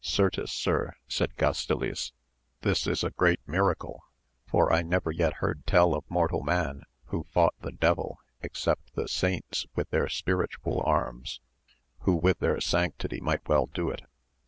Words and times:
Certes 0.03 0.51
sir, 0.51 0.93
said 1.07 1.35
Gastiles, 1.37 2.11
this 2.61 2.87
is 2.87 3.03
a 3.03 3.11
great 3.11 3.39
miracle! 3.45 4.03
for 4.47 4.73
I 4.73 4.81
never 4.81 5.11
yet 5.11 5.33
heard 5.33 5.63
tell 5.67 5.93
of. 5.93 6.09
mortal 6.09 6.41
man 6.41 6.85
who 7.09 7.21
fought 7.25 7.53
the 7.61 7.71
devil 7.71 8.17
except 8.41 8.95
the 8.95 9.07
saints 9.07 9.67
with 9.75 9.91
their 9.91 10.09
spiritual 10.09 10.81
arms, 10.87 11.39
who 11.99 12.15
with 12.15 12.39
their 12.39 12.59
sanctity 12.59 13.19
might 13.19 13.47
well 13.47 13.67
do 13.67 13.91
it. 13.91 14.01